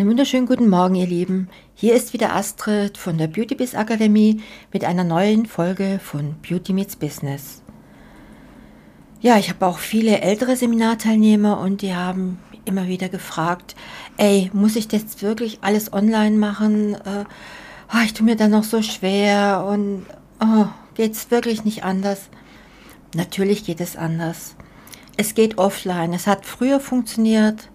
[0.00, 1.50] Einen wunderschönen guten Morgen, ihr Lieben.
[1.74, 4.42] Hier ist wieder Astrid von der Beauty Biz Akademie
[4.72, 7.60] mit einer neuen Folge von Beauty Meets Business.
[9.20, 13.76] Ja, ich habe auch viele ältere Seminarteilnehmer und die haben immer wieder gefragt,
[14.16, 16.94] ey, muss ich das wirklich alles online machen?
[16.94, 17.26] Äh,
[17.92, 20.06] oh, ich tue mir da noch so schwer und
[20.42, 20.64] oh,
[20.94, 22.30] geht es wirklich nicht anders?
[23.14, 24.56] Natürlich geht es anders.
[25.18, 26.14] Es geht offline.
[26.14, 27.69] Es hat früher funktioniert,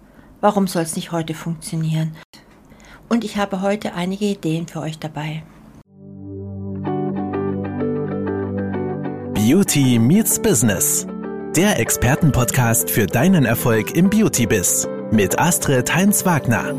[0.46, 2.14] Warum soll es nicht heute funktionieren?
[3.08, 5.42] Und ich habe heute einige Ideen für euch dabei.
[9.34, 11.04] Beauty meets Business.
[11.56, 16.72] Der Expertenpodcast für deinen Erfolg im Beauty-Biz mit Astrid Heinz-Wagner.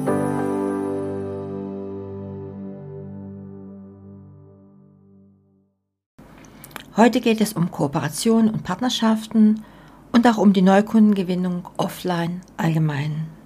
[6.96, 9.66] Heute geht es um Kooperation und Partnerschaften
[10.14, 13.37] und auch um die Neukundengewinnung offline allgemein.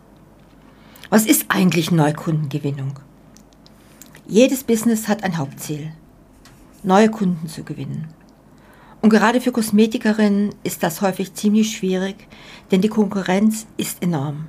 [1.13, 2.93] Was ist eigentlich Neukundengewinnung?
[4.29, 5.91] Jedes Business hat ein Hauptziel,
[6.83, 8.07] neue Kunden zu gewinnen.
[9.01, 12.15] Und gerade für Kosmetikerinnen ist das häufig ziemlich schwierig,
[12.71, 14.47] denn die Konkurrenz ist enorm.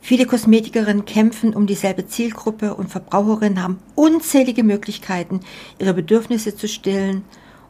[0.00, 5.38] Viele Kosmetikerinnen kämpfen um dieselbe Zielgruppe und Verbraucherinnen haben unzählige Möglichkeiten,
[5.78, 7.22] ihre Bedürfnisse zu stillen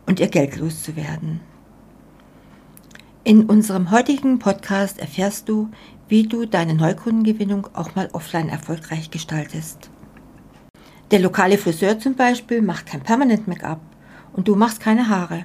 [0.06, 1.40] und ihr Geld loszuwerden.
[3.22, 5.68] In unserem heutigen Podcast erfährst du,
[6.08, 9.90] wie du deine Neukundengewinnung auch mal offline erfolgreich gestaltest.
[11.10, 13.82] Der lokale Friseur zum Beispiel macht kein Permanent Make-up
[14.32, 15.44] und du machst keine Haare.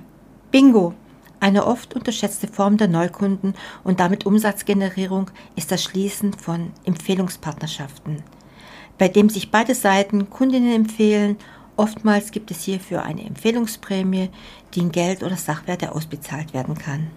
[0.52, 0.94] Bingo!
[1.42, 8.24] Eine oft unterschätzte Form der Neukunden und damit Umsatzgenerierung ist das Schließen von Empfehlungspartnerschaften,
[8.98, 11.36] bei dem sich beide Seiten Kundinnen empfehlen.
[11.76, 14.30] Oftmals gibt es hierfür eine Empfehlungsprämie,
[14.74, 17.08] die in Geld oder Sachwerte ausbezahlt werden kann.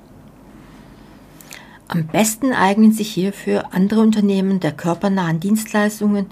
[1.90, 6.26] Am besten eignen sich hierfür andere Unternehmen der körpernahen Dienstleistungen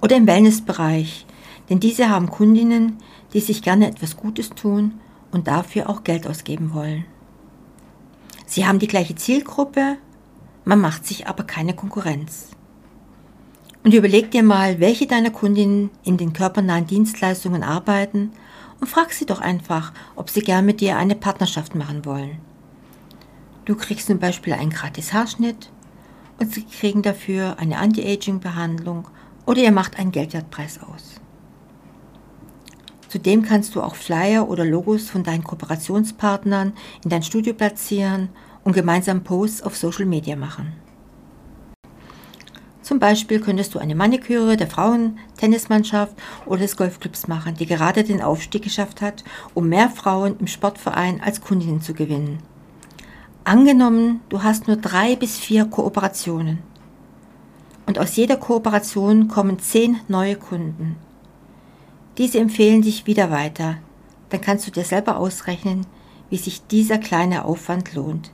[0.00, 1.26] oder im Wellnessbereich,
[1.68, 2.96] denn diese haben Kundinnen,
[3.34, 7.04] die sich gerne etwas Gutes tun und dafür auch Geld ausgeben wollen.
[8.46, 9.98] Sie haben die gleiche Zielgruppe,
[10.64, 12.48] man macht sich aber keine Konkurrenz.
[13.84, 18.32] Und überleg dir mal, welche deiner Kundinnen in den körpernahen Dienstleistungen arbeiten
[18.80, 22.51] und frag sie doch einfach, ob sie gern mit dir eine Partnerschaft machen wollen.
[23.64, 25.70] Du kriegst zum Beispiel einen gratis Haarschnitt
[26.40, 29.06] und sie kriegen dafür eine Anti-Aging-Behandlung
[29.46, 31.20] oder ihr macht einen Geldwertpreis aus.
[33.08, 36.72] Zudem kannst du auch Flyer oder Logos von deinen Kooperationspartnern
[37.04, 38.30] in dein Studio platzieren
[38.64, 40.72] und gemeinsam Posts auf Social Media machen.
[42.80, 48.22] Zum Beispiel könntest du eine Maniküre der Frauen-Tennismannschaft oder des Golfclubs machen, die gerade den
[48.22, 49.22] Aufstieg geschafft hat,
[49.54, 52.38] um mehr Frauen im Sportverein als Kundinnen zu gewinnen.
[53.44, 56.58] Angenommen, du hast nur drei bis vier Kooperationen
[57.86, 60.94] und aus jeder Kooperation kommen zehn neue Kunden.
[62.18, 63.78] Diese empfehlen dich wieder weiter.
[64.28, 65.86] Dann kannst du dir selber ausrechnen,
[66.30, 68.30] wie sich dieser kleine Aufwand lohnt.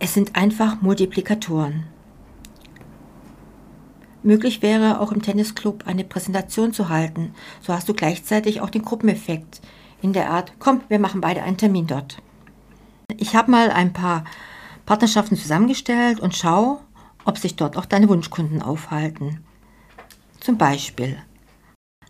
[0.00, 1.84] Es sind einfach Multiplikatoren.
[4.24, 7.32] Möglich wäre auch im Tennisclub eine Präsentation zu halten.
[7.60, 9.60] So hast du gleichzeitig auch den Gruppeneffekt
[10.02, 12.18] in der Art, komm, wir machen beide einen Termin dort.
[13.18, 14.24] Ich habe mal ein paar
[14.84, 16.80] Partnerschaften zusammengestellt und schau,
[17.24, 19.44] ob sich dort auch deine Wunschkunden aufhalten.
[20.40, 21.16] Zum Beispiel,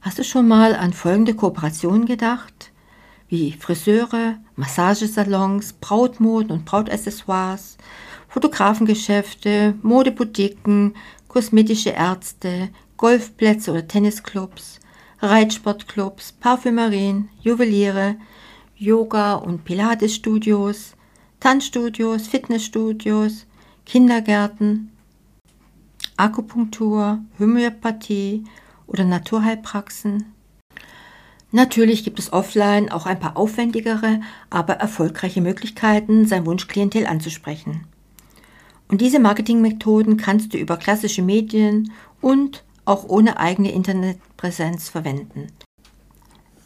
[0.03, 2.73] hast du schon mal an folgende Kooperationen gedacht?
[3.29, 7.77] Wie Friseure, Massagesalons, Brautmoden und Brautaccessoires,
[8.29, 10.95] Fotografengeschäfte, Modeboutiquen,
[11.29, 14.81] kosmetische Ärzte, Golfplätze oder Tennisclubs,
[15.21, 18.17] Reitsportclubs, Parfümerien, Juweliere,
[18.77, 20.96] Yoga- und Pilates-Studios,
[21.41, 23.47] Tanzstudios, Fitnessstudios,
[23.85, 24.91] Kindergärten,
[26.17, 28.45] Akupunktur, Homöopathie
[28.87, 30.33] oder Naturheilpraxen.
[31.53, 34.21] Natürlich gibt es offline auch ein paar aufwendigere,
[34.51, 37.87] aber erfolgreiche Möglichkeiten, sein Wunschklientel anzusprechen.
[38.89, 45.49] Und diese Marketingmethoden kannst du über klassische Medien und auch ohne eigene Internetpräsenz verwenden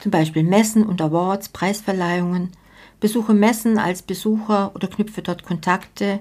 [0.01, 2.51] zum Beispiel Messen und Awards, Preisverleihungen,
[3.01, 6.21] besuche Messen als Besucher oder knüpfe dort Kontakte.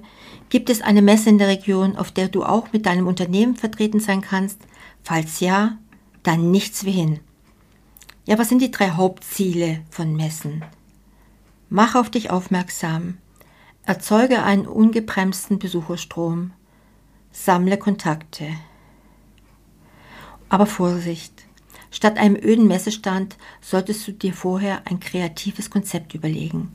[0.50, 4.00] Gibt es eine Messe in der Region, auf der du auch mit deinem Unternehmen vertreten
[4.00, 4.60] sein kannst?
[5.04, 5.78] Falls ja,
[6.24, 7.20] dann nichts wie hin.
[8.26, 10.64] Ja, was sind die drei Hauptziele von Messen?
[11.70, 13.18] Mach auf dich aufmerksam.
[13.84, 16.52] Erzeuge einen ungebremsten Besucherstrom.
[17.32, 18.48] Sammle Kontakte.
[20.48, 21.49] Aber Vorsicht!
[21.92, 26.72] Statt einem öden Messestand solltest du dir vorher ein kreatives Konzept überlegen.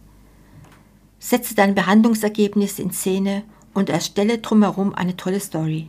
[1.19, 5.89] Setze deine Behandlungsergebnisse in Szene und erstelle drumherum eine tolle Story.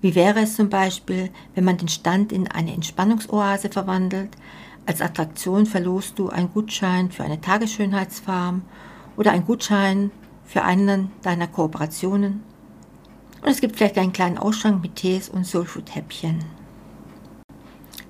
[0.00, 4.30] Wie wäre es zum Beispiel, wenn man den Stand in eine Entspannungsoase verwandelt?
[4.86, 8.62] Als Attraktion verlost du einen Gutschein für eine Tagesschönheitsfarm
[9.16, 10.10] oder einen Gutschein
[10.44, 12.42] für einen deiner Kooperationen.
[13.40, 16.53] Und es gibt vielleicht einen kleinen Ausschrank mit Tees und Soulfood-Häppchen.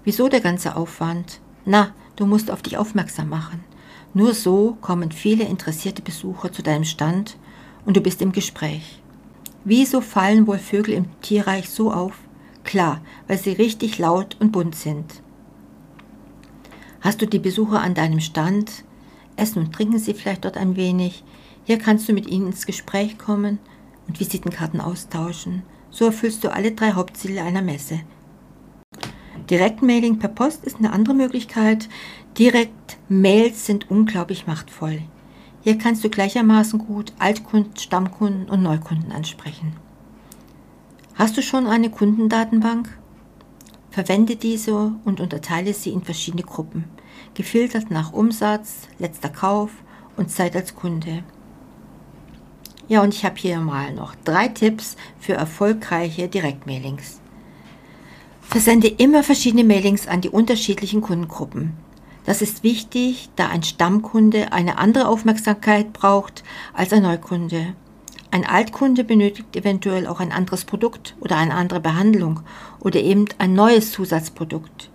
[0.05, 1.41] Wieso der ganze Aufwand?
[1.65, 3.65] Na, du musst auf dich aufmerksam machen.
[4.13, 7.37] Nur so kommen viele interessierte Besucher zu deinem Stand
[7.87, 9.03] und du bist im Gespräch.
[9.65, 12.19] Wieso fallen wohl Vögel im Tierreich so auf?
[12.65, 15.23] Klar, weil sie richtig laut und bunt sind.
[17.01, 18.85] Hast du die Besucher an deinem Stand?
[19.37, 21.25] Essen und trinken sie vielleicht dort ein wenig.
[21.65, 23.59] Hier kannst du mit ihnen ins Gespräch kommen
[24.07, 25.63] und Visitenkarten austauschen.
[25.91, 28.01] So erfüllst du alle drei Hauptziele einer Messe.
[29.51, 31.89] Direktmailing per Post ist eine andere Möglichkeit.
[32.39, 35.03] Direktmails sind unglaublich machtvoll.
[35.63, 39.75] Hier kannst du gleichermaßen gut Altkunden, Stammkunden und Neukunden ansprechen.
[41.15, 42.99] Hast du schon eine Kundendatenbank?
[43.91, 46.85] Verwende diese und unterteile sie in verschiedene Gruppen,
[47.35, 49.71] gefiltert nach Umsatz, letzter Kauf
[50.17, 51.23] und Zeit als Kunde.
[52.89, 57.21] Ja, und ich habe hier mal noch drei Tipps für erfolgreiche Direktmailings.
[58.55, 61.73] Versende immer verschiedene Mailings an die unterschiedlichen Kundengruppen.
[62.25, 67.75] Das ist wichtig, da ein Stammkunde eine andere Aufmerksamkeit braucht als ein Neukunde.
[68.31, 72.43] Ein Altkunde benötigt eventuell auch ein anderes Produkt oder eine andere Behandlung
[72.79, 74.89] oder eben ein neues Zusatzprodukt.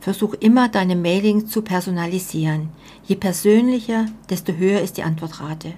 [0.00, 2.70] Versuch immer deine Mailing zu personalisieren.
[3.04, 5.74] Je persönlicher, desto höher ist die Antwortrate.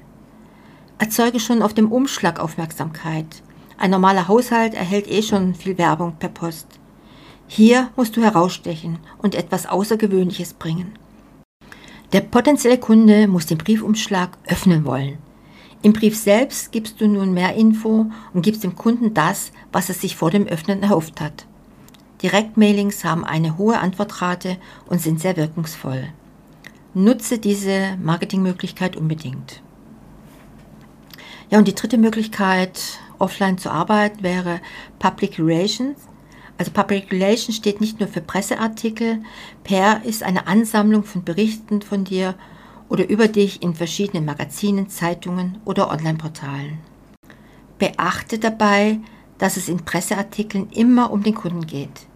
[0.99, 3.43] Erzeuge schon auf dem Umschlag Aufmerksamkeit.
[3.83, 6.69] Ein normaler Haushalt erhält eh schon viel Werbung per Post.
[7.49, 10.93] Hier musst du herausstechen und etwas Außergewöhnliches bringen.
[12.13, 15.19] Der potenzielle Kunde muss den Briefumschlag öffnen wollen.
[15.83, 19.97] Im Brief selbst gibst du nun mehr Info und gibst dem Kunden das, was er
[19.97, 21.47] sich vor dem Öffnen erhofft hat.
[22.23, 26.05] Direktmailings haben eine hohe Antwortrate und sind sehr wirkungsvoll.
[26.95, 29.61] Nutze diese Marketingmöglichkeit unbedingt.
[31.51, 32.81] Ja, und die dritte Möglichkeit,
[33.23, 34.61] offline zu arbeiten, wäre
[34.99, 35.97] Public Relations.
[36.59, 39.23] Also Public Relations steht nicht nur für Presseartikel.
[39.65, 42.35] PR ist eine Ansammlung von Berichten von dir
[42.89, 46.79] oder über dich in verschiedenen Magazinen, Zeitungen oder Online-Portalen.
[47.79, 48.99] Beachte dabei,
[49.39, 52.07] dass es in Presseartikeln immer um den Kunden geht.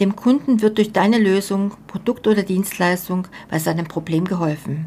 [0.00, 4.86] Dem Kunden wird durch deine Lösung, Produkt oder Dienstleistung bei seinem Problem geholfen.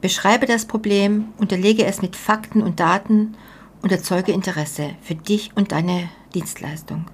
[0.00, 3.36] Beschreibe das Problem, unterlege es mit Fakten und Daten
[3.84, 7.04] und erzeuge Interesse für dich und deine Dienstleistung.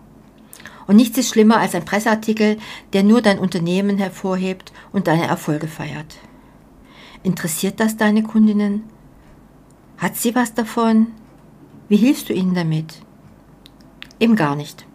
[0.86, 2.58] Und nichts ist schlimmer als ein Presseartikel,
[2.92, 6.18] der nur dein Unternehmen hervorhebt und deine Erfolge feiert.
[7.24, 8.84] Interessiert das deine Kundinnen?
[9.98, 11.08] Hat sie was davon?
[11.88, 13.02] Wie hilfst du ihnen damit?
[14.20, 14.86] Eben gar nicht.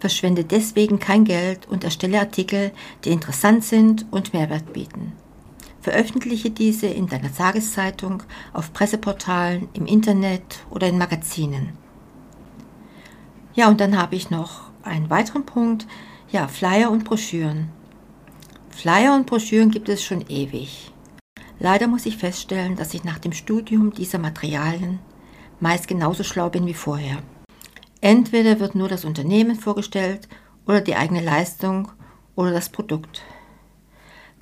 [0.00, 2.72] Verschwende deswegen kein Geld und erstelle Artikel,
[3.04, 5.12] die interessant sind und Mehrwert bieten.
[5.86, 11.74] Veröffentliche diese in deiner Tageszeitung, auf Presseportalen, im Internet oder in Magazinen.
[13.54, 15.86] Ja, und dann habe ich noch einen weiteren Punkt.
[16.28, 17.68] Ja, Flyer und Broschüren.
[18.70, 20.92] Flyer und Broschüren gibt es schon ewig.
[21.60, 24.98] Leider muss ich feststellen, dass ich nach dem Studium dieser Materialien
[25.60, 27.18] meist genauso schlau bin wie vorher.
[28.00, 30.28] Entweder wird nur das Unternehmen vorgestellt
[30.66, 31.92] oder die eigene Leistung
[32.34, 33.22] oder das Produkt.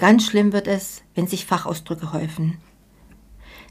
[0.05, 2.59] Ganz schlimm wird es, wenn sich Fachausdrücke häufen.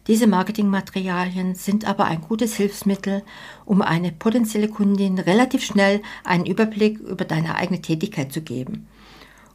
[0.08, 3.22] Diese Marketingmaterialien sind aber ein gutes Hilfsmittel,
[3.66, 8.88] um eine potenzielle Kundin relativ schnell einen Überblick über deine eigene Tätigkeit zu geben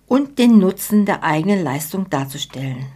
[0.07, 2.87] und den Nutzen der eigenen Leistung darzustellen.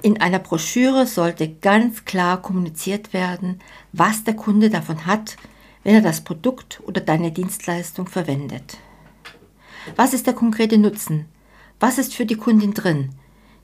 [0.00, 3.58] In einer Broschüre sollte ganz klar kommuniziert werden,
[3.92, 5.36] was der Kunde davon hat,
[5.82, 8.76] wenn er das Produkt oder deine Dienstleistung verwendet.
[9.96, 11.26] Was ist der konkrete Nutzen?
[11.80, 13.10] Was ist für die Kundin drin?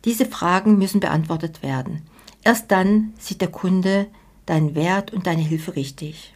[0.06, 2.02] Diese Fragen müssen beantwortet werden.
[2.42, 4.06] Erst dann sieht der Kunde
[4.46, 6.32] deinen Wert und deine Hilfe richtig.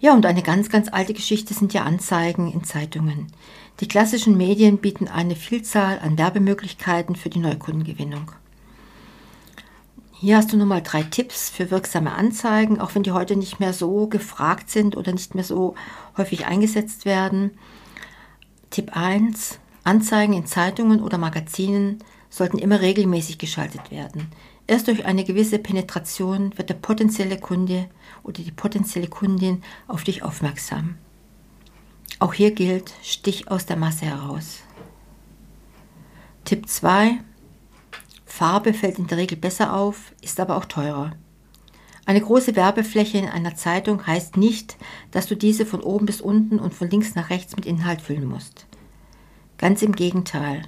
[0.00, 3.28] Ja, und eine ganz, ganz alte Geschichte sind ja Anzeigen in Zeitungen.
[3.78, 8.32] Die klassischen Medien bieten eine Vielzahl an Werbemöglichkeiten für die Neukundengewinnung.
[10.12, 13.72] Hier hast du nochmal drei Tipps für wirksame Anzeigen, auch wenn die heute nicht mehr
[13.72, 15.76] so gefragt sind oder nicht mehr so
[16.16, 17.52] häufig eingesetzt werden.
[18.70, 19.60] Tipp 1.
[19.84, 21.98] Anzeigen in Zeitungen oder Magazinen
[22.30, 24.28] sollten immer regelmäßig geschaltet werden.
[24.66, 27.88] Erst durch eine gewisse Penetration wird der potenzielle Kunde
[28.22, 30.96] oder die potenzielle Kundin auf dich aufmerksam.
[32.20, 34.60] Auch hier gilt, stich aus der Masse heraus.
[36.44, 37.18] Tipp 2.
[38.24, 41.12] Farbe fällt in der Regel besser auf, ist aber auch teurer.
[42.06, 44.76] Eine große Werbefläche in einer Zeitung heißt nicht,
[45.10, 48.24] dass du diese von oben bis unten und von links nach rechts mit Inhalt füllen
[48.24, 48.66] musst.
[49.62, 50.62] Ganz im Gegenteil.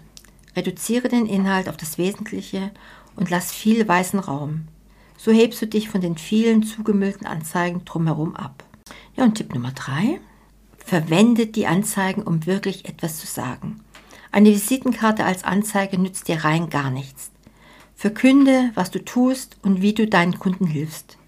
[0.54, 2.70] Reduziere den Inhalt auf das Wesentliche
[3.16, 4.68] und lass viel weißen Raum.
[5.16, 8.62] So hebst du dich von den vielen zugemüllten Anzeigen drumherum ab.
[9.16, 10.20] Ja, und Tipp Nummer drei.
[10.78, 13.80] Verwende die Anzeigen, um wirklich etwas zu sagen.
[14.30, 17.32] Eine Visitenkarte als Anzeige nützt dir rein gar nichts.
[17.96, 21.18] Verkünde, was du tust und wie du deinen Kunden hilfst.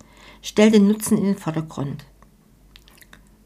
[0.40, 2.04] Stell den Nutzen in den Vordergrund.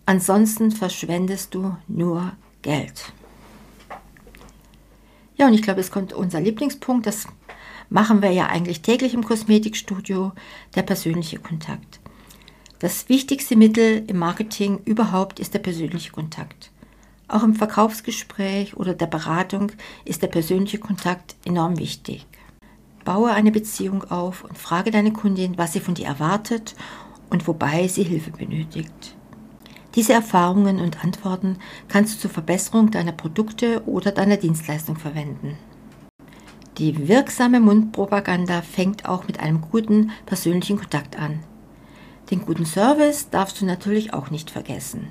[0.05, 3.15] Ansonsten verschwendest du nur Geld.
[5.41, 7.07] Ja, und ich glaube, es kommt unser Lieblingspunkt.
[7.07, 7.27] Das
[7.89, 10.33] machen wir ja eigentlich täglich im Kosmetikstudio,
[10.75, 11.99] der persönliche Kontakt.
[12.79, 16.71] Das wichtigste Mittel im Marketing überhaupt ist der persönliche Kontakt.
[17.27, 19.73] Auch im Verkaufsgespräch oder der Beratung
[20.05, 22.27] ist der persönliche Kontakt enorm wichtig.
[23.07, 26.77] Baue eine Beziehung auf und frage deine Kundin, was sie von dir erwartet
[27.31, 29.17] und wobei sie Hilfe benötigt.
[29.95, 31.57] Diese Erfahrungen und Antworten
[31.89, 35.59] kannst du zur Verbesserung deiner Produkte oder deiner Dienstleistung verwenden.
[36.79, 41.41] Die wirksame Mundpropaganda fängt auch mit einem guten persönlichen Kontakt an.
[42.31, 45.09] Den guten Service darfst du natürlich auch nicht vergessen.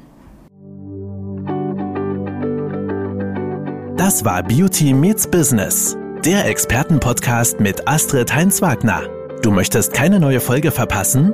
[3.98, 9.02] Das war Beauty Meets Business, der Expertenpodcast mit Astrid Heinz-Wagner.
[9.42, 11.34] Du möchtest keine neue Folge verpassen?